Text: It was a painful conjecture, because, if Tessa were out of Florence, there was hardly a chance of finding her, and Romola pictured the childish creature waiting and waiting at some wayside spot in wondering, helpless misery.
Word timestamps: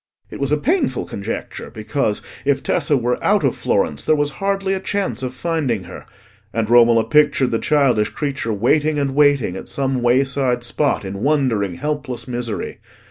It 0.31 0.39
was 0.39 0.51
a 0.51 0.57
painful 0.57 1.05
conjecture, 1.05 1.69
because, 1.69 2.23
if 2.43 2.63
Tessa 2.63 2.97
were 2.97 3.23
out 3.23 3.43
of 3.43 3.55
Florence, 3.55 4.03
there 4.03 4.15
was 4.15 4.31
hardly 4.41 4.73
a 4.73 4.79
chance 4.79 5.21
of 5.21 5.31
finding 5.31 5.83
her, 5.83 6.07
and 6.51 6.67
Romola 6.67 7.03
pictured 7.03 7.51
the 7.51 7.59
childish 7.59 8.09
creature 8.09 8.51
waiting 8.51 8.97
and 8.97 9.13
waiting 9.13 9.55
at 9.55 9.67
some 9.67 10.01
wayside 10.01 10.63
spot 10.63 11.05
in 11.05 11.21
wondering, 11.21 11.75
helpless 11.75 12.27
misery. 12.27 12.79